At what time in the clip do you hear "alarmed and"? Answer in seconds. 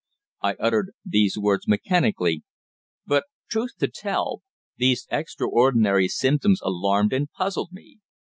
6.63-7.29